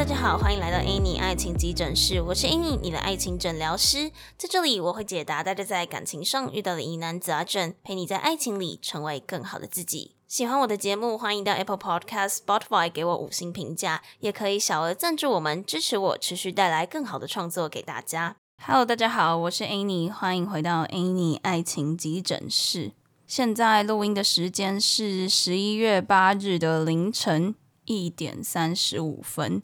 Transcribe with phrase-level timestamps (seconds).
[0.00, 4.10] 大家好，欢迎来到 Annie 爱情急诊室，我是 Annie，你的爱情诊疗师。
[4.38, 10.12] 在这里，我会解答大家在感情上遇到的疑难杂症，陪你在爱情里成为更好的自己。
[10.26, 18.36] 喜欢我的节目，欢迎到 Apple Podcast、Spotify 给我五星评价，也可以小额赞助我们，支持我持续带来更好的创作给大家。
[18.64, 22.92] Hello，大家好，我是 Annie，欢迎回到 Annie 爱情急诊室。
[23.26, 27.54] 现在录音的时间是十一月八日的凌晨
[27.84, 29.62] 一点三十五分。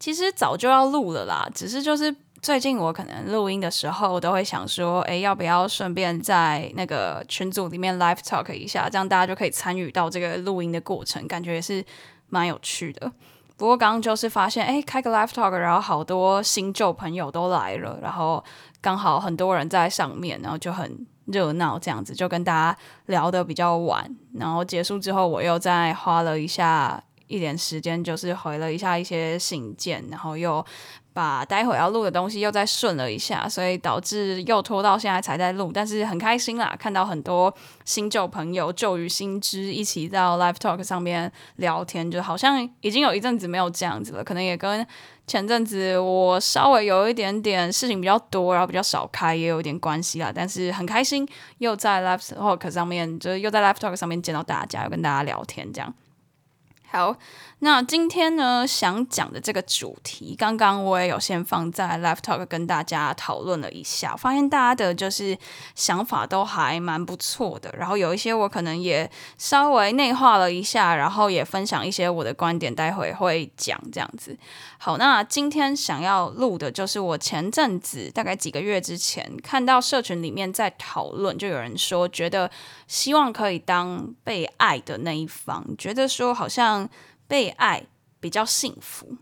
[0.00, 11.84] 其实早就要录了啦，只是就是最近我可能录音的时候都会想说，哎，要不要顺便在那个群组里面 live talk 一下，这样大家就可以参与到这个录音的过程，感觉也是
[12.30, 13.12] 蛮有趣的。
[13.58, 18.42] 不过刚刚就是发现，哎，开个 live talk，然后好多新旧朋友都来了，然后
[18.80, 27.04] 刚好很多人在上面，然后就很热闹，这样子就跟大家聊得比较晚，然后结束之后，我又再花了一下。
[27.30, 30.64] 一点时间就是回了一下一些信件，然后又
[31.12, 35.70] 把待会要录的东西又再顺了一下，所以导致又拖到现在才在录。
[35.72, 44.24] 但是很开心啦，看到很多新旧朋友旧与新知一起到 Live Talk 上面聊天，就好像已经有一阵子没有这样子了。
[44.24, 44.84] 可能也跟
[45.26, 50.32] 前阵子我稍微有一点点事情比较多，然后比较少开也有一点关系啦。
[50.34, 55.94] 但是很开心，又在 Live Talk 上面，就是又在 Live Talk 上面见到大家，又跟大家聊天这样。
[56.90, 57.16] 好，
[57.62, 65.36] 那今天呢，想讲的这个主题，刚刚我也有先放在 Live Talk 跟大家讨论了一下，发现大家的就是
[65.74, 74.34] 想法都还蛮不错的，然后有一些我可能也稍微内化了一下，然后也分享一些我的观点，待会会讲这样子。
[74.78, 82.50] 好，那今天想要录的就是我前阵子大概几个月之前看到社群里面在讨论，就有人说觉得
[82.86, 86.88] 希望可以当被爱的那一方，觉得说好像。
[87.30, 87.86] 被爱
[88.18, 89.16] 比较幸福。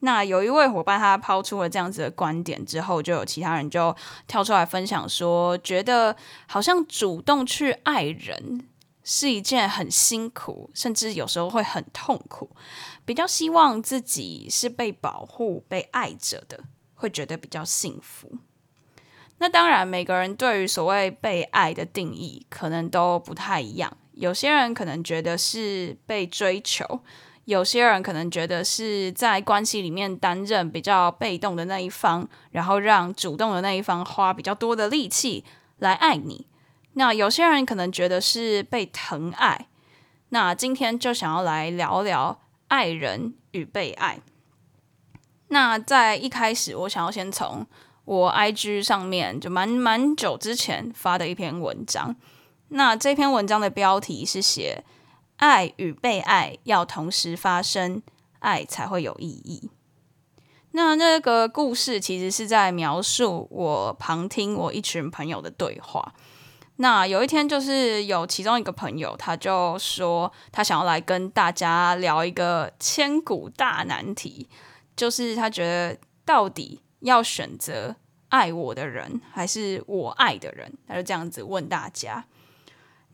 [0.00, 3.96] 那有一位伙伴他抛出了这样子的观点之后，就有其他人就
[4.26, 6.14] 跳出来分享说，觉得
[6.46, 8.68] 好像主动去爱人
[9.02, 12.50] 是一件很辛苦，甚至有时候会很痛苦。
[13.06, 18.30] 比较希望自己是被保护、被爱着的，会觉得比较幸福。
[19.38, 23.96] 那当然，每个人对于所谓被爱的定义可能都不太一样。
[24.12, 27.00] 有些人可能觉得是被追求，
[27.46, 35.44] 有些人可能觉得是在关系里面担任比较被动的那一方，然后让主动的那一方花比较多的力气
[35.78, 36.46] 来爱你。
[36.94, 39.68] 那有些人可能觉得是被疼爱。
[40.30, 44.18] 那今天就想要来聊聊爱人与被爱。
[45.48, 47.64] 那在一开始，我想要先从
[48.06, 52.16] 我 IG 上面就蛮蛮久之前发的一篇文章。
[52.70, 54.82] 那这篇文章的标题是写
[55.36, 58.02] “爱与被爱要同时发生，
[58.40, 59.70] 爱才会有意义”。
[60.72, 66.14] 那那个故事其实是在描述我旁听我一群朋友的对话。
[66.76, 74.46] 那有一天，就是有其中一个朋友，他就说他想要来跟大家聊一个千古大难题，
[74.94, 77.96] 就是他觉得到底要选择
[78.28, 80.70] 爱我的人还是我爱的人？
[80.86, 82.26] 他就这样子问大家。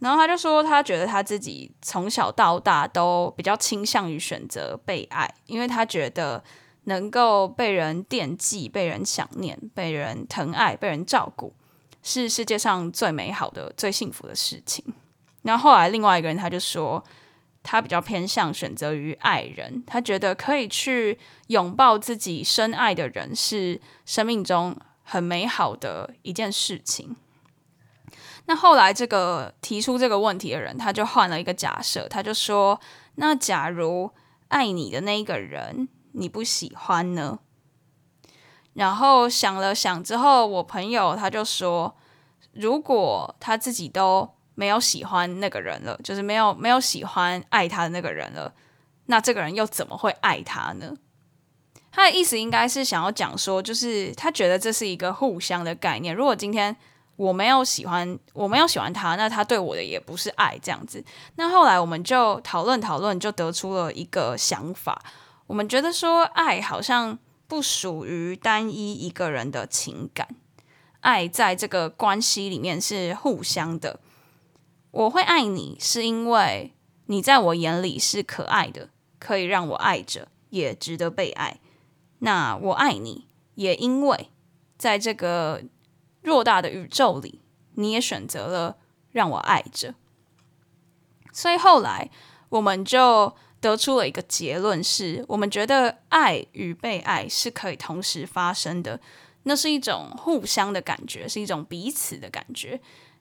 [0.02, 6.42] 然后他就说，他觉得他自己从小到大都比较倾向于选择被爱，因为他觉得
[6.86, 11.54] 能够被人惦记、被人想念、被人疼爱、被人照顾，
[12.02, 14.84] 是世界上最美好的、最幸福的事情。
[15.42, 17.04] 然后后来另外一个人他就说，
[17.62, 27.14] 他比较偏向选择于爱人，他觉得可以去拥抱自己深爱的人，是生命中很美好的一件事情。
[28.46, 32.80] 那后来，这个提出这个问题的人，他就换了一个假设，他就说
[33.16, 34.10] ：“那假如
[34.48, 37.38] 爱你的那一个人你不喜欢呢？”
[38.74, 41.94] 然后想了想之后，我朋友他就说
[42.52, 48.52] ：“如果他自己都没有喜欢那个人了，就是没有没有喜欢爱他的那个人了，
[49.06, 50.94] 那这个人又怎么会爱他呢？”
[51.92, 56.14] 他的意思应该是想要讲说，就是他觉得这是一个互相的概念。
[56.16, 56.74] 如果今天
[57.22, 61.04] 我没有喜欢，我没有喜欢他，那他对我的也不是爱，这样子。
[61.36, 65.00] 那后来我们就讨论讨论，就得出了一个想法。
[65.46, 67.16] 我们觉得说，爱好像
[67.46, 70.26] 不属于单一一个人的情感，
[71.00, 74.00] 爱在这个关系里面是互相的。
[74.90, 76.72] 我会爱你，是因为
[77.06, 78.88] 你在我眼里是可爱的，
[79.20, 81.60] 可以让我爱着，也值得被爱。
[82.18, 84.28] 那我爱你，也因为
[84.76, 85.62] 在这个。
[86.22, 87.40] 偌大的宇宙里，
[87.74, 88.76] 你也选择了
[89.10, 89.94] 让我爱着，
[91.32, 92.10] 所以后来
[92.48, 99.00] 我们就得出了一个结论是，我们觉得爱与被爱是可以同时发生的，
[99.44, 102.80] 那是一种互相的感觉，是一种彼此的感觉。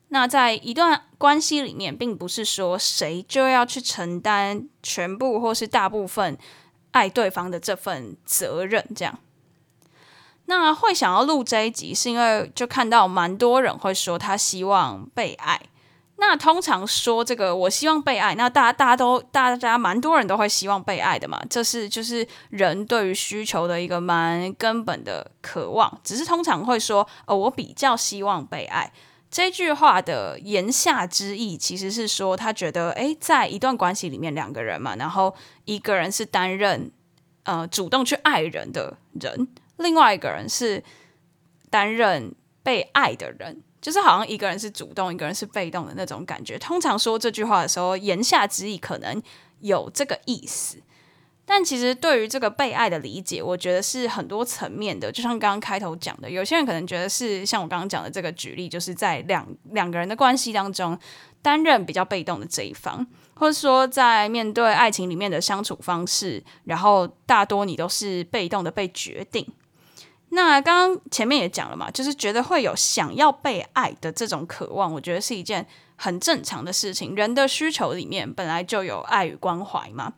[0.09, 6.38] 那在一段关系里面，并不是说谁就要去承担全部或是大部分
[6.92, 9.19] 爱对方的这份责任，这样。
[10.51, 15.62] 那会想要录这一集，是因为就看到蛮多人会说他希望被爱。
[16.18, 18.36] 那通常说这个，我希望被爱。
[18.36, 26.00] 那大家大家都大家蛮多人都会希望被爱的嘛，这是就是人对于需求的一个蛮根本的渴望。
[26.03, 28.92] 只是通常会说，哦，我比较希望被爱。
[29.31, 35.33] 这句话的言下之意其实是说，他觉得，诶，在一段关系里面，两个人嘛，然后
[35.63, 36.92] 一个人是担任
[37.44, 39.47] 呃主动去爱人的人，
[39.81, 40.83] 另外一个人是
[41.69, 42.33] 担任
[42.63, 43.62] 被爱的人。
[43.81, 46.56] 就是好像一个人是主动，一个人是被动的那种感觉。
[46.60, 49.19] 通常说这句话的时候，言下之意可能
[49.62, 50.78] 有这个意思，
[51.48, 55.12] 但其实对于这个被爱的理解，我觉得是很多层面的。
[55.12, 60.95] 就像刚刚开头讲的，有些人可能觉得是像我刚刚讲的这个举例，就是在两两个人的关系当中
[61.42, 69.44] 担任比较被动的这一方，或者说在面对爱情里面的相处方式，然后大多你都是被动的被决定。
[70.33, 75.68] 那刚刚前面也讲了嘛，就是觉得会有想要被爱的这种渴望，我觉得是一件
[75.98, 77.13] 很正常的事情。
[77.16, 80.13] 人的需求里面本来就有爱与关怀嘛。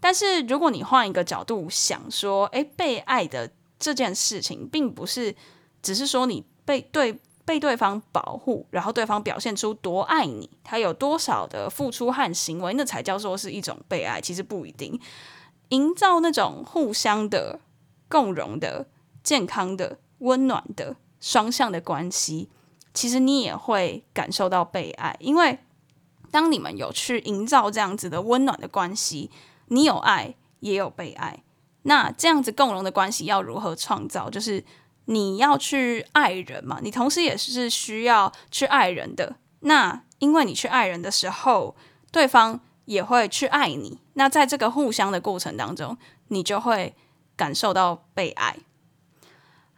[0.00, 3.48] 但是如果你换一个角度想说，诶，被爱的
[3.78, 5.32] 这件事情，并不是
[5.80, 14.20] 只是说你被对被对方保护，然后对方表现出多爱你，他有多少的付出和行为，那才叫做是一种被爱。
[14.20, 15.00] 其实不一定，
[15.68, 17.60] 营造那种互相的
[18.08, 18.88] 共融的。
[19.24, 22.48] 健康的、温暖的、双向的关系，
[22.92, 25.58] 其实你也会感受到被爱，因为
[26.30, 29.30] 当你们有去营造这样子的温暖的关系，
[29.68, 31.42] 你有爱，也有被爱。
[31.82, 34.30] 那这样子共融的关系要如何创造？
[34.30, 34.64] 就是
[35.06, 39.36] 你要去爱人嘛，你同时也是需要去爱人的。
[39.60, 41.74] 那因为你去爱人的时候，
[42.10, 43.98] 对方也会去爱你。
[44.14, 45.96] 那在这个互相的过程当中，
[46.28, 46.94] 你就会
[47.36, 48.56] 感受到被爱。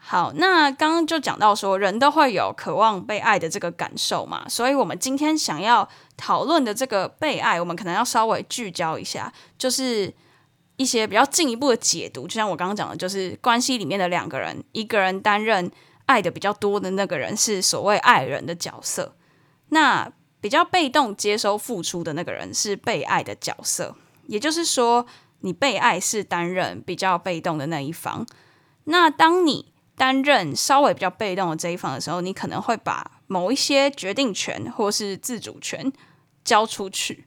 [0.09, 10.15] 好，那刚刚就讲到说，人都会有渴望被爱的这个感受嘛，所以我们今天想要讨论的这个被爱，我们可能要稍微聚焦一下，就是
[10.77, 12.29] 一些比较进一步的解读。
[12.29, 15.69] 就像我刚刚讲的，就是关系里面的两个人，一个人担任
[16.05, 19.17] 爱的比较多的那个人是所谓爱人的角色，
[19.71, 20.09] 那
[20.41, 23.97] 比较被动接收付出的那个人是被爱的角色。
[24.29, 25.05] 也就是说，
[25.41, 28.25] 你被爱是担任比较被动的那一方。
[28.85, 35.93] 那当你担任稍微比较被动的这一方的时候，你可能会把某一些决定权或是自主权
[36.45, 37.25] 交出去。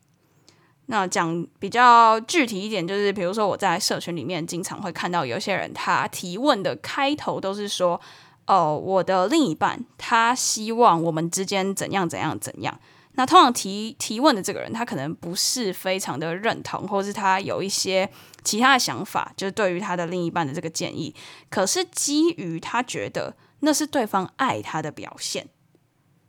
[0.86, 8.00] 那讲比较具体一点，就是比如说我在社群里面经常会看到有些人，他提问的开头都是说
[8.48, 12.80] ：“哦，我的另一半他希望我们之间怎样怎样怎样。”
[13.20, 18.10] 那通常提提问的这个人，他可能不是非常的认同，或是他有一些
[18.46, 21.14] 其他的想法，就是对于他的另一半的这个建议。
[21.50, 25.50] 可是基于他觉得那是对方爱他的表现，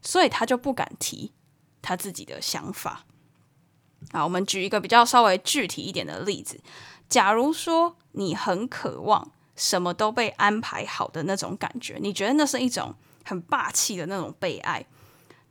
[0.02, 1.30] 所以他就不敢提
[1.80, 3.04] 他自己的想法。
[4.10, 6.60] 好，我们举一个比较稍微具体一点的例子。
[7.08, 14.84] 假如说你很渴望什么都被安排好的那种感觉，你觉得那是一种很霸气的那种被爱。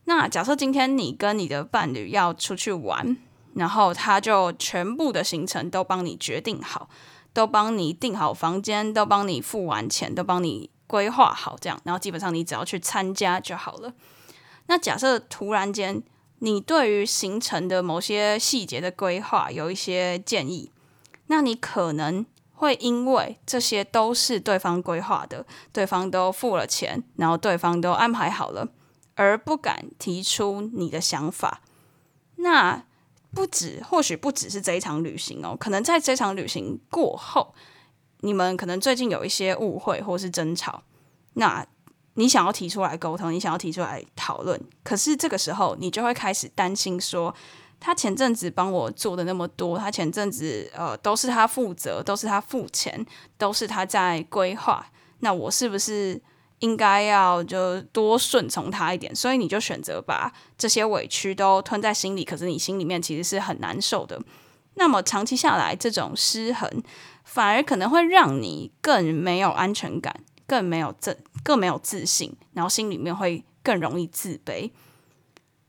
[0.10, 3.16] 那假设今天你跟你的伴侣要出去玩，
[3.54, 6.90] 然后他就全部的行程都帮你决定好，
[7.32, 13.94] 都帮你订好房间，都帮你付完钱，都帮你规划好，这样，然后基本上你只要去参加就好了。
[14.66, 16.02] 那假设突然间
[16.40, 20.72] 你对于行程的某些细节的规划有一些建议，
[21.28, 22.26] 那你可能
[22.56, 28.70] 会因为这些都是对方规划的，对方都付了钱，然后对方都安排好了。
[29.20, 31.60] 而不敢提出你的想法，
[32.38, 32.86] 那
[33.34, 37.54] 不止，或许不只是这一场旅行哦，可能在这场旅行过后，
[38.22, 40.84] 你们可能最近有一些误会或是争吵，
[41.34, 41.68] 那
[42.14, 47.36] 你想要提出来沟通，你想要提出来讨论，可是这个时候你就会开始担心说，
[47.78, 53.06] 他前阵子帮我做的那么多，他前阵子呃都是他负责，都是他付钱，
[53.38, 56.22] 都是他在规划，那我是不是？
[56.60, 64.22] 应该要就多顺从他一点，所以你就选择把这些委屈都吞在心里，可是你心里面其实是很难受的。
[64.76, 66.70] 那么长期下来，这种失衡
[67.24, 70.14] 反而可能会让你更没有安全感，
[70.48, 74.72] 更没有自更没有自信，然后心里面会更容易自卑。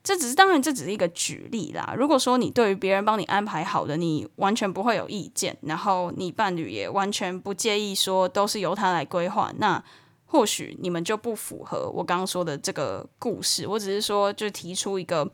[0.02, 1.94] 这只是当然，这只是一个举例啦。
[1.96, 9.82] 如果说你对于别人帮你安排好的，你完全不会有意见，然后你伴侣也完全不介意说都是由他来规划，那
[10.30, 13.66] 或许你们就不符合我刚刚说的这个故事。
[13.66, 15.30] 我只是说，就提出一个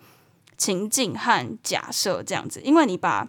[0.57, 3.29] 情境和假设这样子，因为你把，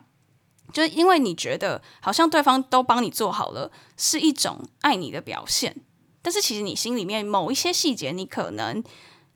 [0.71, 5.75] 就是因为你觉得好像对方都帮你做好了，是一种爱你的表现，
[6.21, 8.83] 但是其实你心里面某一些细节，你可能。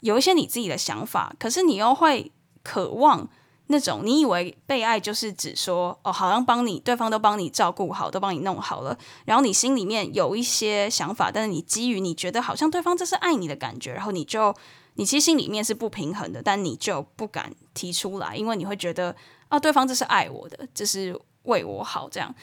[0.02, 2.32] 有一些你自己的想法，可是你又会
[2.64, 3.30] 渴望
[3.72, 14.54] 那种你以为被爱就是指说哦，好像帮你对方都帮你照顾好，都帮你弄好了，然后你心里面有一些想法，但是你基于你觉得好像对方这是爱你的感觉，然后你就
[14.96, 19.16] 你其实心里面是不平衡的，但你就不敢提出来，因为你会觉得
[19.48, 22.36] 啊，对方这是爱我的，这是为我好这样。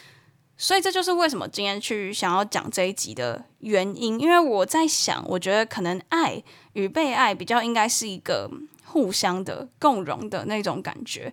[0.60, 6.42] 所以这就是为什么今天去想要讲这一集的原因，因为我在想，我觉得可能爱
[6.72, 8.50] 与被爱比较应该是一个
[8.98, 11.32] 互相的共融的那种感觉，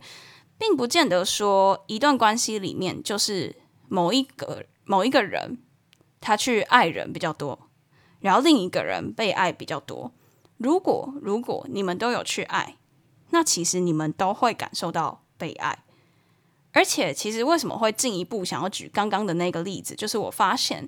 [0.59, 3.55] 并不见得说一段关系里面就是
[3.87, 5.57] 某一个某一个人
[6.21, 7.67] 他去爱人比较多，
[8.19, 10.11] 然后另一个人被爱比较多。
[10.57, 12.77] 如果如果你们都有去爱，
[13.31, 15.79] 那其实你们都会感受到被爱。
[16.71, 20.87] 而且，其实为什么会进一步想要举刚刚的那个例子，就是我发现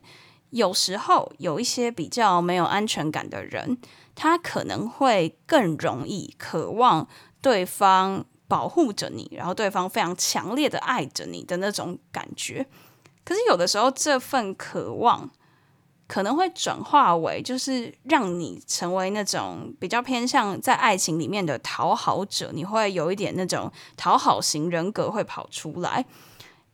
[0.51, 3.77] 有时候有一些比较没有安全感的人，
[4.15, 7.07] 他可能会更容易渴望
[7.41, 12.65] 对方保护着你，然后对方非常强烈的爱着你的那种感觉。
[13.25, 15.29] 可是有的时候，这份渴望，
[16.07, 26.05] 可能会转化为，就是让你成为那种比较偏向在爱情里面的讨好者，你会有一点那种讨好型人格会跑出来，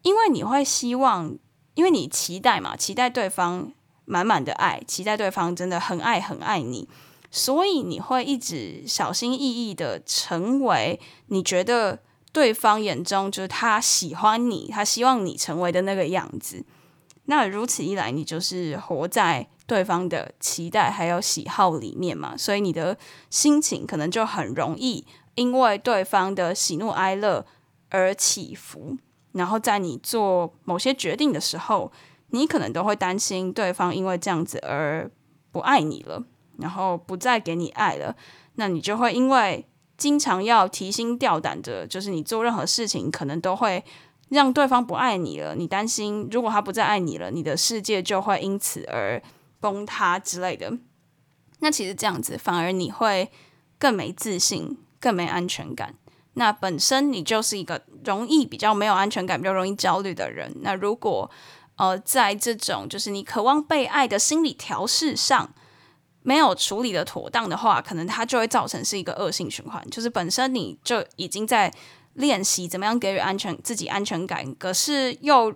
[0.03, 1.35] 因为你会希望，
[1.75, 3.71] 因为你期待嘛，期待对方
[4.05, 6.87] 满满的爱，期待对方真的很爱很爱你，
[7.31, 11.99] 所以你会一直小心翼翼的成为你觉得
[12.31, 16.63] 对方眼中就是他喜欢你，他希望你成为的那个样子。
[17.25, 22.97] 那如此一来，你就是活在对方的期待还有喜好里面嘛，所以你的
[23.29, 27.45] 心情可能就很容易因为对方的喜怒哀乐
[27.89, 28.97] 而起伏。
[29.33, 31.91] 然后在你做某些决定的时候，
[32.29, 35.11] 你可能都会担心对方因为这样子而
[35.51, 36.23] 不爱你了，
[36.57, 38.15] 然后不再给你爱了。
[38.55, 43.83] 那你就会因为经常要提心吊胆的，就是你做任何事情可能都会。
[44.29, 49.21] 让对方不爱你了，你担心如果他不再爱你了，你的世界就会因此而
[49.59, 50.75] 崩塌之类的。
[51.59, 53.29] 那其实这样子反而你会
[53.77, 55.93] 更没自信，更没安全感。
[56.33, 60.51] 那本身你就是一个容易比较没有安全感、比较容易焦虑的人。
[60.61, 61.29] 那如果
[61.75, 65.53] 呃在这种就是你渴望被爱的心理调试上
[66.21, 69.83] 没有处理的妥当的话，可能它就会造成是一个恶性循环。
[69.89, 71.73] 就是本身你就已经在。
[72.15, 75.51] 练习怎么样给予安全自己安全感，可是又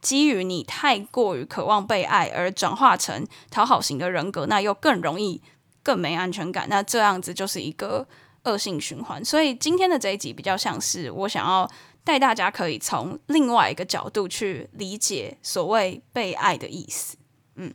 [0.00, 5.42] 基于你太过于渴望被爱而转化成讨好型的人格，那又更容易
[5.82, 6.68] 更没安全感。
[6.68, 8.06] 那这样子就是一个
[8.44, 9.24] 恶性循环。
[9.24, 11.68] 所以今天的这一集比较像是我想要
[12.04, 17.16] 带大家可以从另外一个角度去理解所谓被爱的意思。
[17.56, 17.74] 嗯，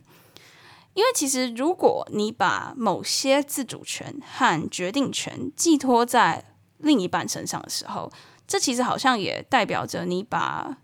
[0.93, 6.46] 因为其实如果你把某些自主权和决定权寄托在
[6.77, 8.12] 另一半身上的时候，
[8.48, 10.77] 这其实好像也代表着你把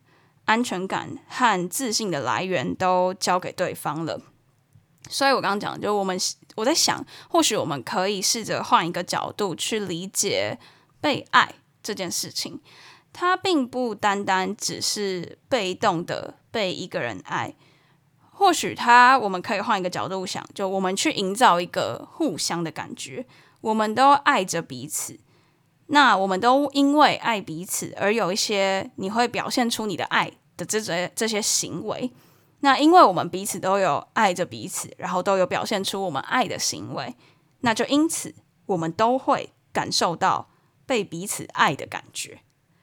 [0.45, 4.21] 安全感和自信的来源都交给对方了。
[5.09, 6.17] 所以我刚刚讲，就我们
[6.55, 10.57] 我在想，或许我们可以试着换一个角度去理解
[11.01, 12.61] 被爱这件事情。
[13.11, 17.55] 它并不单单只是被动的被一个人爱，
[18.31, 23.25] 或许它我们可以换一个角度想，就我们去营造一个互相的感觉，
[23.61, 25.19] 我们都爱着彼此。
[25.87, 32.11] 那我们都因为爱彼此而有一些你会表现出你的爱的这些这些行为。
[32.61, 37.15] 那因为我们彼此都有爱着彼此，然后都有表现出我们爱的行为，
[37.61, 38.35] 那就因此
[38.65, 40.49] 我们都会感受到
[40.85, 42.39] 被彼此爱的感觉。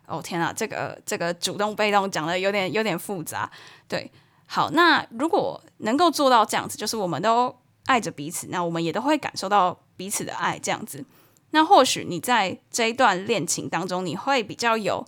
[0.06, 3.50] 哦天啊，这个这个主动被动讲的有点有点复杂。
[3.88, 4.10] 对，
[4.46, 7.54] 好，那如果能够做到这样子，就是我们都
[7.86, 11.04] 爱着彼此，那我们也都会感受到彼此的爱，这样子。
[11.50, 15.04] 那或许你在这一段恋情当中，你会比较有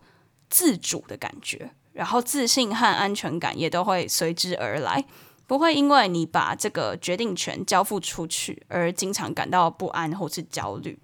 [0.51, 5.05] 自主的感觉，然后自信和安全感也都会随之而来，
[5.49, 10.97] 不会因为你把这个决定权交付出去而经常感到不安或是焦虑。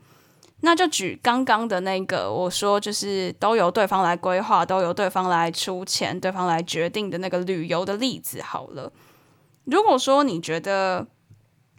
[0.60, 8.92] 那就举刚刚的那个，我说就是都由对方来规划，都由对方来出钱，对方来决定的那个旅游的例子好了。
[9.64, 11.04] 如果说你觉得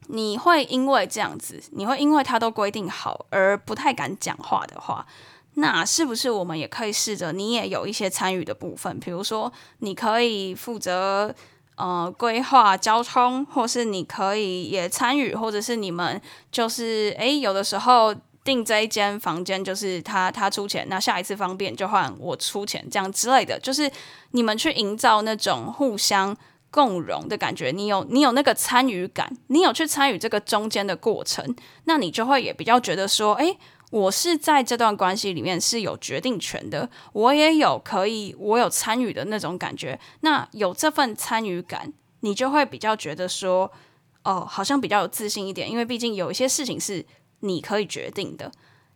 [0.09, 5.07] 你会因为这样子，你会因为他都规定好而不太敢讲话的话，
[5.55, 8.99] 那是不是我们也可以试着，你也有一些参与的部分？
[8.99, 11.33] 比如说，你可以负责
[11.75, 16.21] 呃规划交通，或是你可以也参与，或者是你们
[16.51, 18.15] 就是诶，有的时候。
[18.45, 23.91] 订这一间房间就是他他出钱，那下一次方便就换我出钱，这样之类的，就是
[24.33, 26.37] 你们去营造那种互相
[26.69, 27.71] 共融的感觉。
[27.71, 33.57] 你有你有那个参与感，你有去参与这个中间的过程，那你就会也比较觉得说，诶，
[33.95, 39.99] 我是在这段关系里面是有决定权的，我也有可以我有参与的那种感觉。
[40.21, 43.71] 那有这份参与感，你就会比较觉得说，
[44.23, 47.05] 哦，好像比较有自信一点，因为毕竟有一些事情是。
[47.41, 48.51] 你可以决定的，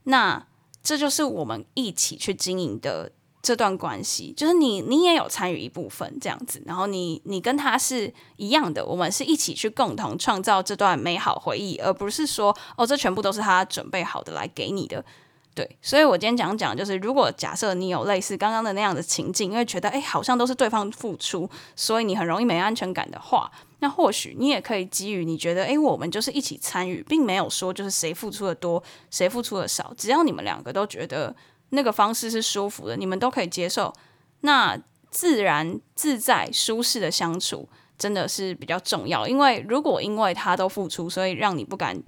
[0.06, 0.48] 那
[0.82, 3.12] 这就是我们一起去经营的
[3.50, 15.04] 这段关系，就是你你也有参与一部分这样子，然后你你跟他是一样的，我们是一起去共同创造这段美好回忆，而不是说哦，这全部都是他准备好的来给你的。
[15.56, 31.36] 对，所以我今天讲讲，就是如果假设你有类似刚刚的那样的情境，因为觉得诶，好像都是对方付出，所以你很容易没安全感的话，那或许你也可以基于你觉得诶，我们就是一起参与，并没有说就是谁付出的多，谁付出的少，只要你们两个都觉得
[31.70, 33.94] 那个方式是舒服的，你们都可以接受，
[34.42, 39.28] 那自然自在舒适的相处真的是比较重要。
[39.28, 42.02] 因为如果因为他都付出，所以让你不敢。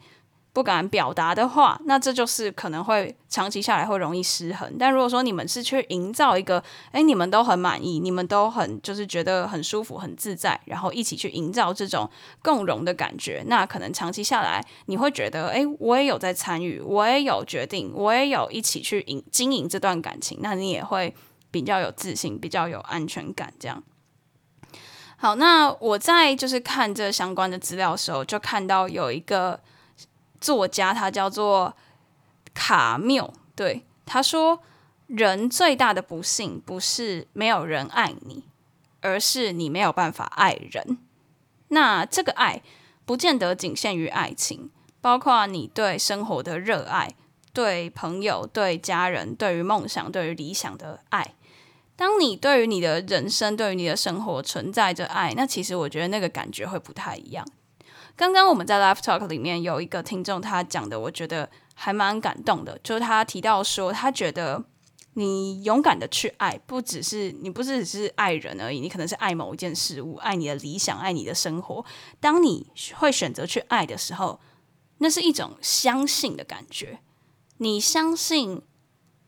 [0.53, 4.75] 不敢表达的话，那这就是可能会长期下来会容易失衡。
[4.77, 12.09] 但如果说你们是去营造一个，诶，你们都很满意，你们都很就是觉得很舒服、很自在，然后一起去营造这种
[12.41, 21.15] 共融的感觉，那可能长期下来你会觉得，诶，我也有在参与，我也有决定，我也有一起去营经营这段感情，那你也会
[21.49, 23.53] 比较有自信，比较有安全感。
[23.57, 23.81] 这样。
[25.15, 29.57] 好，那我在就是看这相关的资料的时候，就看到有一个。
[30.41, 31.77] 作家他叫做
[32.53, 34.61] 卡缪，对，他说，
[35.05, 38.43] 人最大的不幸不是没有人爱你，
[39.01, 40.97] 而是你没有办法爱人。
[41.69, 42.61] 那这个爱
[43.05, 47.15] 不见得仅限于爱情，包括你对生活的热爱、
[47.53, 51.35] 对朋友、对家人、对于梦想、对于理想的爱。
[51.95, 57.47] 当你对于你的人生、对于你的生活存在着爱，那其实我觉得那个感觉会不太一样。
[58.21, 64.63] 刚刚我们在 Live Talk 里面有一个听众，他讲的我觉得还蛮感动的，就是他提到说，他觉得
[65.15, 71.83] 你勇敢的去爱，不只是你不是只是爱人而已，你可能是爱某一件事物，爱你的理想，爱你的生活。
[72.19, 74.39] 当你会选择去爱的时候，
[74.99, 76.99] 那是一种相信的感觉，
[77.57, 78.61] 你相信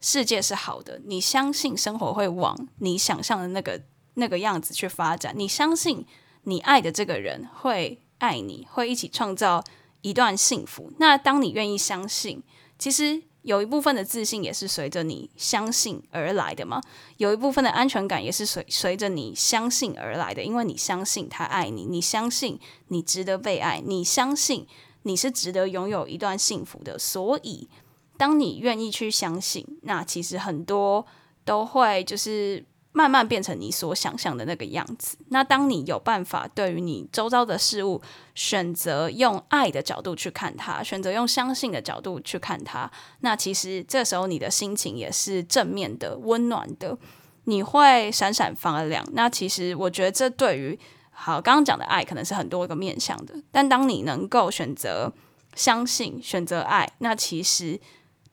[0.01, 3.81] 世界是好的，你相信生活会往你想象的那个
[4.13, 6.05] 那个样子去发展，你相信
[6.43, 7.97] 你爱的这个人会。
[8.23, 9.61] 爱你会一起创造
[10.01, 10.89] 一段幸福。
[10.97, 12.41] 那当你愿意相信，
[12.79, 16.81] 其实有一部分的自信也是随着你相信而来的嘛。
[17.17, 22.57] 有一部分的安全感也是随随着你相信而来的，因为你相信他爱你，你相信
[22.87, 24.65] 你值得被爱，你相信
[25.01, 26.97] 你是值得拥有一段幸福的。
[26.97, 27.67] 所以，
[28.15, 31.05] 当你愿意去相信，那其实很多
[31.43, 32.63] 都会就是。
[32.93, 35.17] 慢慢变成你所想象的那个样子。
[35.29, 38.01] 那当你有办法对于你周遭的事物
[38.35, 42.89] 选择用爱的角度去看它，选择用相信的角度去看它，
[43.21, 46.97] 那其实这时候你的心情也是正面的、温暖的，
[47.45, 49.03] 你会闪闪发亮。
[49.13, 50.79] 那其实我觉得这对于
[51.09, 55.11] 好刚刚讲的爱可能是很多个面向的，但当你能够选择
[55.55, 57.79] 相信、选择爱，那其实。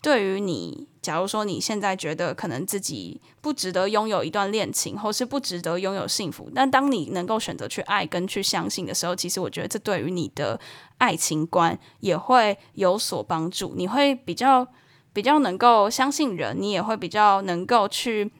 [0.03, 10.59] 对于你，假如说你现在觉得可能自己不值得拥有一段恋情，或是不值得拥有幸福，但当你能够选择去爱跟去相信的时候，其实我觉得这对于你的
[10.97, 13.75] 爱情观也会有所帮助。
[13.77, 14.67] 你会比较
[15.13, 18.33] 比较能够相信人，你也会比较能够去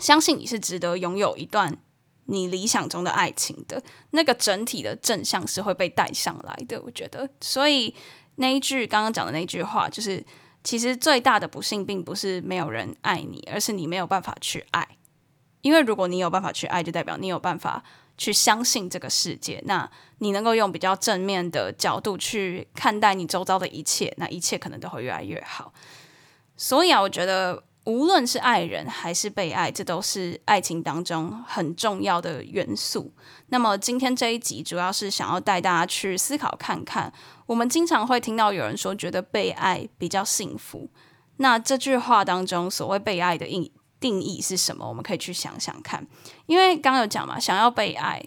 [0.00, 1.74] 相信你是值得拥有一段
[2.26, 3.82] 你理想中的爱情的。
[4.10, 7.26] 那个整体的正向是会被带上来的，我觉得。
[7.40, 7.94] 所以
[8.34, 10.22] 那一句刚刚讲的那句话就是。
[10.64, 14.96] 其实最大的不幸并不是没有人爱你，而是你没有办法去爱。
[15.60, 17.84] 因为如果你有办法去爱，就代表你有办法
[18.18, 19.62] 去相信这个世界。
[19.66, 25.72] 那你能够用比较正面的角度去看待你周遭的一切，那一切可能都会越来越好。
[26.56, 27.62] 所以啊，我觉得。
[27.84, 33.12] 无论是爱人还是被爱，这都是爱情当中很重要的元素。
[33.48, 37.12] 那么今天这一集主要是想要带大家去思考看看，
[37.46, 40.88] 我们经常会听到有人说觉得被爱比较幸福。
[41.36, 43.70] 那这句话当中所谓被爱的定
[44.00, 44.88] 定义是什么？
[44.88, 46.06] 我们可以去想想看。
[46.46, 48.22] 因为刚刚有讲嘛，想要被爱，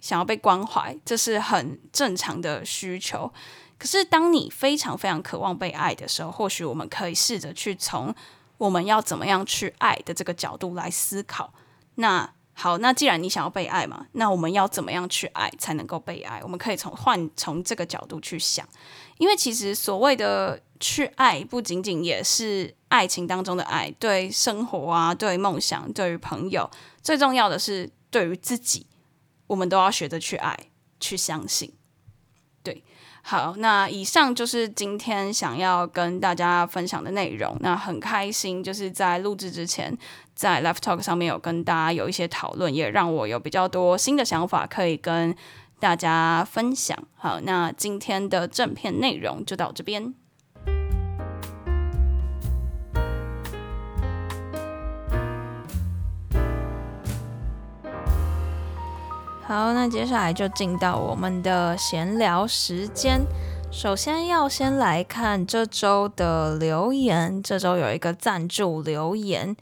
[0.00, 3.30] 想要被关怀，这是很正常的需求。
[3.78, 8.14] 可是，当你非常非常渴望被爱的时候，或许我们可以试着去从
[8.62, 11.52] 我们要怎么样去爱的这个角度来思考。
[11.96, 16.40] 那好，那既然你想要被爱嘛，那我们要怎么样去爱才能够被爱？
[16.44, 18.64] 我们可以从换从这个角度去想，
[19.18, 26.70] 因为其实所谓的去爱，不仅仅也是爱情当中的爱，对生活啊，对梦想，对于朋友，
[27.02, 28.86] 最重要的是对于自己，
[29.48, 30.56] 我们都要学着去爱，
[31.00, 31.74] 去相信。
[32.62, 32.84] 对，
[33.24, 37.56] 好，那以上就是今天想要跟大家分享的内容。
[37.60, 39.96] 那很开心，就是在录制之前，
[40.34, 45.34] 在 Live Talk 上面有跟大家有一些讨论，也让我有比较多新的想法可以跟
[45.78, 46.98] 大家分享。
[47.16, 50.12] 好，那今天的正片内容就到这边。
[59.52, 63.20] 好，那接下来就进到我们的闲聊时间。
[63.70, 69.54] 首先要先来看这周的留言，这周有一个赞助留言，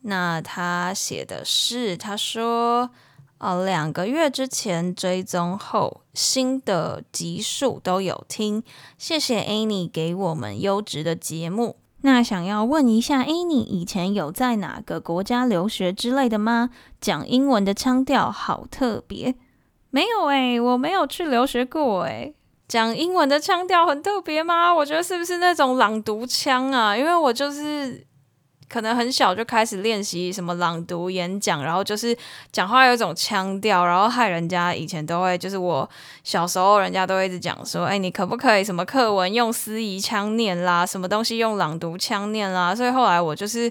[0.00, 2.88] 那他写的是，他说，
[3.36, 8.62] 呃，两个月之前追踪后，新的集数都有听，
[8.96, 11.76] 谢谢 Annie 给我们优质的节目。
[12.06, 16.68] 那想要问一下，any 以前有在哪个国家留学之类的吗？
[17.00, 19.34] 讲英文的腔调好特别。
[19.88, 22.34] 没有诶、我没有去留学过诶、
[22.68, 24.74] 讲英文的腔调很特别吗？
[24.74, 26.94] 我觉得是不是那种朗读腔啊？
[26.94, 28.06] 因为我就是
[28.68, 32.16] 可能很小就开始练习什么朗读演讲，然后就是
[32.50, 35.88] 讲话有一种腔调，然后害人家以前都会，就是我
[36.22, 42.74] 小时候人家都会一直讲说，哎，你可不可以什么课文用司仪腔念啦，什么东西用朗读腔念啦？
[42.74, 43.70] 所以后来我就是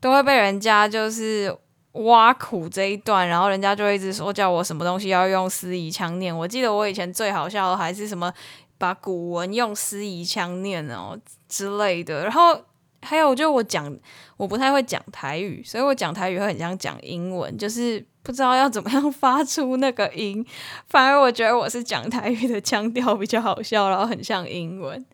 [0.00, 1.56] 都会被人家就是
[1.92, 6.36] 挖苦这一段，然后人家就一直说叫我什么东西要用司仪腔念。
[6.36, 8.32] 我记得我以前最好笑的还是什么
[8.78, 12.60] 把古文用司仪腔念哦之类的，然后。
[13.02, 13.96] 还有，就我讲，
[14.36, 20.44] 我不太会讲台语，所以我讲台语会很像讲英文，就是不知道要怎么样 发出那个音。
[20.88, 25.04] 反而我觉得我是讲台语的腔调比较好笑，然后很像英文。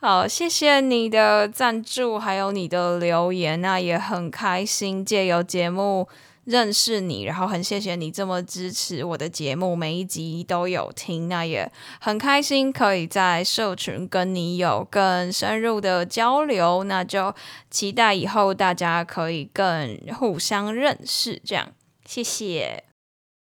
[0.00, 6.08] 好，谢谢你的赞助，还有你的留言，那也很开心借由节目。
[6.48, 17.34] 认识你，然后很谢谢你这么支持我的节目，每一集都有听，那也很开心可以在社群跟你有更深入的交流，那就
[17.70, 21.68] 期待以后大家可以更互相认识，这样
[22.06, 22.84] 谢谢。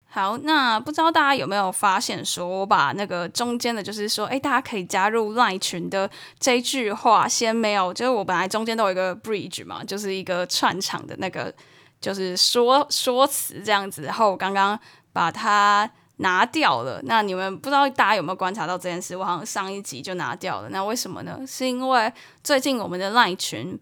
[0.09, 11.53] 好，那不知道大家有没有发现，说我把那个中间的，就是说，哎，大家可以加入 LINE 群的这句话先没有，就是我本来中间都有一个 bridge 嘛，就是一个串场的那个。
[11.99, 14.79] 就是说说辞这样子，然后我刚刚
[15.11, 17.01] 把它拿掉了。
[17.03, 19.15] 那你们不知道大家有没有观察到这件事？
[19.15, 20.69] 我好像上一集就拿掉了。
[20.69, 21.39] 那为什么呢？
[21.47, 22.11] 是因为
[22.43, 23.79] 最近我们的 LINE 群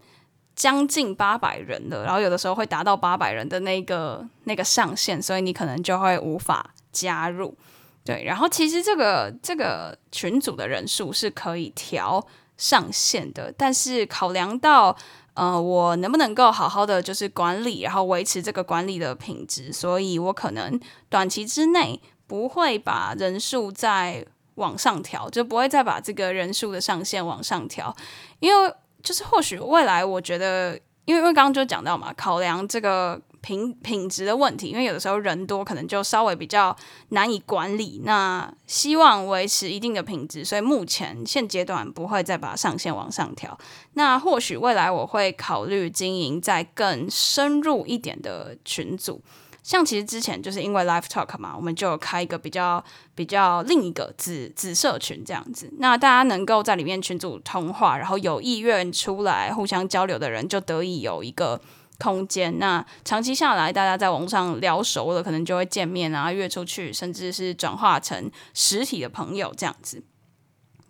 [0.54, 7.56] 将近八百人了，然后有的时候会达到八百人的那个那个上限，所以你可能就会无法加入。
[8.04, 12.24] 对，然后其实这个这个群组的人数是可以调
[12.56, 14.96] 上限的，但是考量到。
[15.38, 19.70] 呃，我能不能够好好的就是管理，然后维持这个管理的品质？
[19.70, 27.94] 所以我可能短期之内不会把人数再往上调，就不会再把这个人数的上限往上调，
[28.40, 30.70] 因为就是或许未来我觉得，
[31.04, 33.20] 因为因为刚刚就讲到嘛，考量这个。
[33.46, 36.76] 品品质的问题，因为有的时候人多，可能就稍微比较
[37.10, 38.00] 难以管理。
[38.02, 43.56] 那希望维持一定的品质，所以目前现阶段不会再把上限往上调。
[43.92, 49.22] 那或许未来我会考虑经营在更深入一点的群组，
[49.62, 52.82] 像其实之前就是因为 Live Talk 嘛，我们就开一个比较
[53.14, 55.72] 比较另一个子子社群这样子。
[55.78, 61.60] 那大家能够在里面群组通话，然后有意愿出来互相交流的人，就得以有一个。
[61.98, 70.02] 空间，那长期下来，大家在网上聊熟了，可能就会见面啊，约出去，甚至是转化成实体的朋友这样子。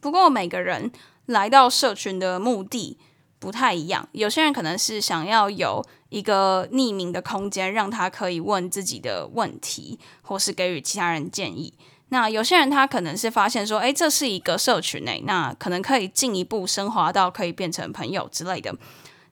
[0.00, 0.90] 不过每个人
[1.26, 2.98] 来到社群的目的
[3.38, 11.74] 不太一样，有些人可能是想要有一个匿名的空间，让他可以问自己的问题，或是给予其他人建议。
[12.10, 18.72] 那有些人他可能是发现说，诶，这是一个社群内，那可能可以进一步升华到可以变成朋友之类的。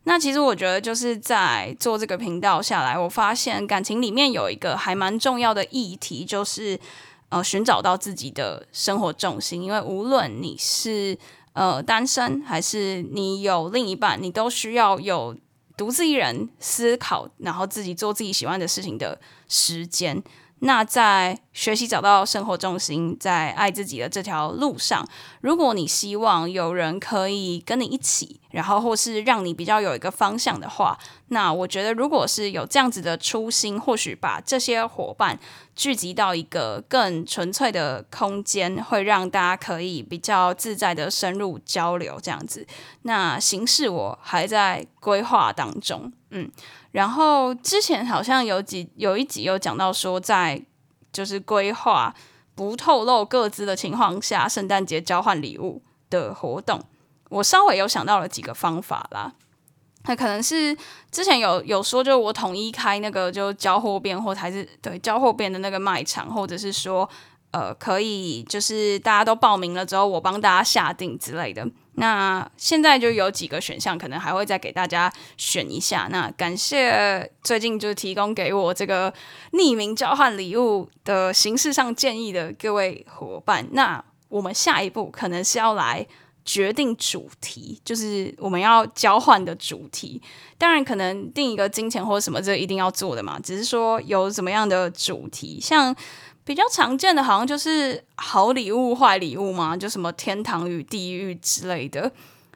[0.05, 6.79] 那其实我觉得就是在做这个频道下来，我发现感情里面有一个还蛮重要的议题，就是
[7.31, 9.63] 呃寻找到自己的生活重心。
[9.63, 11.19] 因为无论你是
[11.55, 15.35] 呃单身还是你有另一半，你都需要有
[15.77, 20.23] 独自一人思考，然后自己做自己喜欢的事情的时间。
[20.65, 25.07] 那在学习找到生活重心，在爱自己的这条路上，
[25.43, 30.99] 如果你希望有人可以跟你一起，然后或是让你比较有一个方向的话，
[31.29, 35.39] 那我觉得如果是有这样子的初心，或许把这些伙伴
[35.77, 42.67] 聚集到一个更纯粹的空间，会让大家可以比较自在的深入交流，这样子。
[43.03, 46.51] 那形式我还在规划当中，嗯。
[46.95, 50.65] 然后之前好像有几有一集有讲到说，在
[51.13, 52.15] 就是规划
[52.55, 56.81] 不透露各自的情况下，圣诞节交换礼物的活动，
[57.31, 59.33] 我稍微有想到了几个方法啦。
[60.05, 60.77] 那可能是
[61.11, 67.11] 之前有有说，就我统一开那个就交货店，或还是对交货店的那个卖场，或者是说
[67.55, 71.65] 呃可以就是大家都报名了之后，我帮大家下定之类的。
[71.97, 76.09] 那现在就有几个选项，可能还会再给大家选一下。
[76.11, 79.15] 那感谢最近就是提供给我这个
[79.53, 83.65] 匿名交换礼物的形式上建议的各位伙伴。
[83.71, 86.05] 那我们下一步可能是要来
[86.45, 90.21] 决定主题，就是我们要交换的主题。
[90.59, 93.39] 当然，可能定一个金钱或者什么，这一定要做的嘛。
[93.39, 95.95] 只是说有什么样的主题，像。
[96.45, 102.13] 比较常见的，好像就是好礼物、坏礼物嘛，就什么天堂与地狱之类的。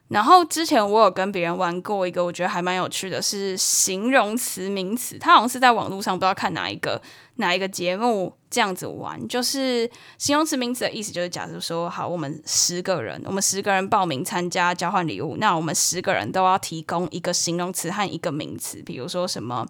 [0.09, 5.19] 然后之前我有跟别人玩过一个，我觉得还蛮有趣的，是形容词、名词。
[5.19, 7.01] 他好像是在网络上不知道看哪一个
[7.37, 19.67] 哪一个节目这样子玩，就是形容词、名词的意思，就是假设说，好，我们十个人，我们十个人报名参加交换礼物，那我们十个人都要提供一个形容词和一个名词，比如说什么。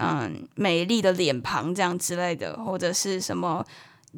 [0.00, 3.62] 嗯，美丽的脸庞这样之类的，或者是什么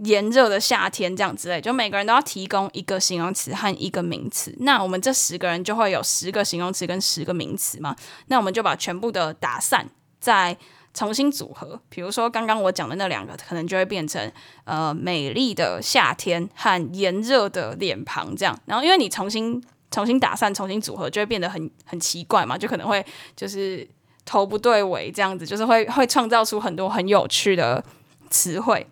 [0.05, 4.55] 炎热的夏天这样之类，就每个人都要提供一个形容词和一个名词。
[4.61, 7.97] 那我们这十个人就会有十个形容词跟十个名词嘛？
[8.29, 9.89] 那我们就把全部的打散，
[10.21, 10.57] 再
[10.95, 11.81] 重新组合。
[11.89, 14.33] 比如说刚刚我讲的那两个，可能就会变成
[14.65, 18.57] 呃美丽的夏天和炎热的脸庞这样。
[18.67, 23.87] 然后因为你重新重新打散、重新组合，就会变得很很奇怪嘛，就可能会就是。
[24.25, 27.85] 头不对尾，这样子就是会会创造出很多很有趣的
[28.31, 28.87] 词汇。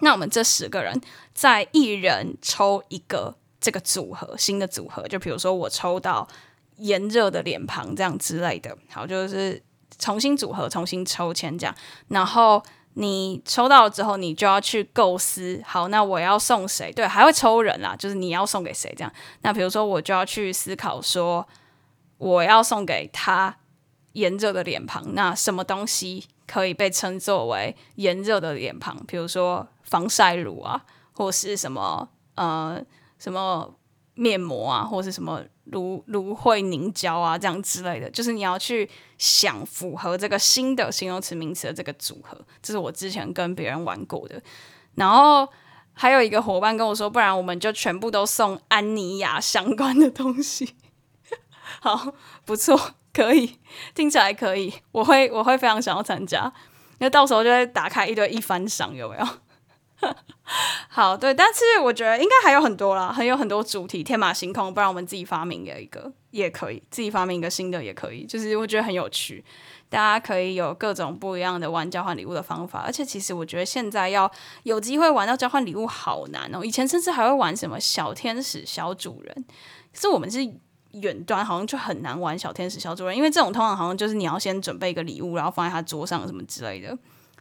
[0.00, 1.00] 那我们这十个人
[1.32, 6.28] 再一人抽一个这个组合，新的组合，就比如说我抽到
[6.76, 8.76] 炎热的脸庞这样之类的。
[8.90, 9.62] 好，就是
[9.98, 11.74] 重新组合，重新抽签这样。
[12.08, 12.62] 然后
[12.94, 15.62] 你抽到了之后，你就要去构思。
[15.64, 16.92] 好，那我要送谁？
[16.92, 19.10] 对，还会抽人啦，就是你要送给谁这样。
[19.40, 21.48] 那比如说，我就要去思考说，
[22.18, 23.56] 我要送给他。
[24.16, 28.96] 炎热的脸庞，那什么东西可以被称作为炎热的脸庞？
[29.06, 32.82] 比如说防晒乳啊，或是什么呃
[33.18, 33.76] 什么
[34.14, 38.08] 面膜啊，或是什么芦芦荟凝胶啊，这样之类的。
[38.08, 42.40] 就是你要去想符合这个新的形容词名词的这个组合。
[42.62, 44.42] 这是我之前跟别人玩过的。
[44.94, 45.46] 然后
[45.92, 50.74] 还有一个伙伴跟我说，不然我们就全部都送安妮亚相关的东西。
[51.82, 52.14] 好，
[52.46, 52.94] 不错。
[53.16, 53.58] 可以，
[53.94, 56.52] 听起来可以，我会我会非常想要参加，
[56.98, 59.26] 那到时候就会打开一堆一番赏，有没有？
[60.90, 69.42] 好，对，但是我觉得应该还有很多啦，还有很多主题天马行空，不然我们自己发明一个也可以，自己发明一个新的也可以，就是我觉得很有趣，
[69.88, 74.30] 大家可以有各种不一样的玩交换礼物的方法，而且其实我觉得现在要
[74.64, 79.34] 有机会玩到交换礼物好难哦，以前甚至还会玩什么小天使、小主人，
[79.94, 80.40] 可是我们是。
[81.00, 86.96] 远端好像就很难玩小天使小主人，因为这种通常好像就是你要先准备一个礼物，然后放在他桌上什么之类的，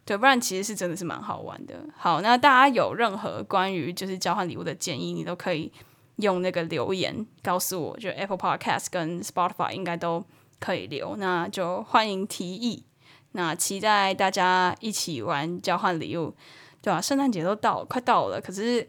[0.06, 1.76] 对，不然其实是真的是蛮好玩的。
[1.98, 5.72] 好，那大家有任何关于就是交换礼物的建议，你都可以
[6.18, 10.24] 用那个留言告诉我，就 Apple Podcast 跟 Spotify 应该都
[10.60, 12.86] 可以留，那就欢迎提议。
[13.34, 16.34] 那期待大家一起玩交换礼物，
[16.82, 17.02] 对吧？
[17.02, 18.88] 圣诞节都到，快到了，可是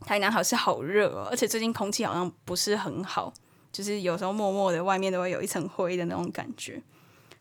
[0.00, 3.32] 台南还是好热哦，而且最近空气好像不是很好。
[3.72, 6.82] 就是有时候默默的外面都会有一层灰的那种感觉，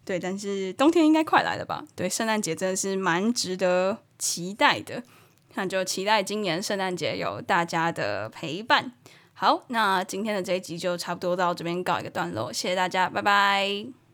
[0.06, 0.20] 对。
[0.20, 1.84] 但是冬天应该快来了吧？
[1.96, 5.04] 对，圣诞节真的是蛮值得期待的。
[5.56, 8.94] 那就期待今年圣诞节有大家的陪伴。
[9.34, 13.99] 好，那今天的这一集就差不多到这边告一个段落，谢谢大家，拜拜。